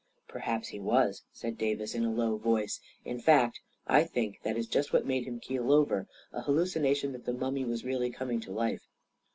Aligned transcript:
"Perhaps 0.27 0.69
he 0.69 0.79
was," 0.79 1.21
said 1.31 1.59
Davis, 1.59 1.93
in 1.93 2.03
a 2.03 2.11
low 2.11 2.35
voice." 2.35 2.79
In 3.05 3.19
fact, 3.19 3.59
I 3.85 4.03
think 4.03 4.39
that 4.41 4.57
is 4.57 4.65
just 4.65 4.91
what 4.91 5.05
made 5.05 5.25
him 5.25 5.39
keel 5.39 5.71
over— 5.71 6.07
a 6.33 6.41
hallucination 6.41 7.11
that 7.11 7.25
the 7.25 7.33
mummy 7.33 7.65
was 7.65 7.85
really 7.85 8.09
coming 8.09 8.39
to 8.39 8.51
life." 8.51 8.87